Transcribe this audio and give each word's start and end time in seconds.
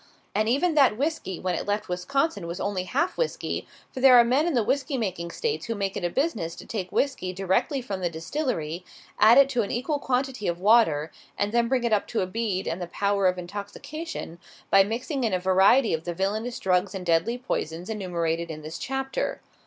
And 0.33 0.49
even 0.49 0.73
that 0.73 0.97
whisky 0.97 1.39
when 1.39 1.53
it 1.53 1.67
left 1.67 1.87
Wisconsin 1.87 2.47
was 2.47 2.59
only 2.59 2.85
half 2.85 3.19
whisky; 3.19 3.67
for 3.93 3.99
there 3.99 4.17
are 4.17 4.23
men 4.23 4.47
in 4.47 4.55
the 4.55 4.63
whisky 4.63 4.97
making 4.97 5.29
States 5.29 5.67
who 5.67 5.75
make 5.75 5.95
it 5.95 6.03
a 6.03 6.09
business 6.09 6.55
to 6.55 6.65
take 6.65 6.91
whisky 6.91 7.31
direct 7.33 7.71
from 7.83 8.01
the 8.01 8.09
distillery, 8.09 8.83
add 9.19 9.47
to 9.49 9.61
it 9.61 9.65
an 9.65 9.69
equal 9.71 9.99
quantity 9.99 10.47
of 10.47 10.59
water, 10.59 11.11
and 11.37 11.51
then 11.51 11.67
bring 11.67 11.83
it 11.83 11.93
up 11.93 12.07
to 12.07 12.21
a 12.21 12.25
bead 12.25 12.67
and 12.67 12.81
the 12.81 12.87
power 12.87 13.27
of 13.27 13.37
intoxication, 13.37 14.39
by 14.71 14.83
mixing 14.83 15.23
in 15.23 15.33
a 15.35 15.39
variety 15.39 15.93
of 15.93 16.03
the 16.03 16.15
villainous 16.15 16.57
drugs 16.57 16.95
and 16.95 17.05
deadly 17.05 17.37
poisons 17.37 17.87
enumerated 17.87 18.49
in 18.49 18.63
this 18.63 18.79
chapter. 18.79 19.39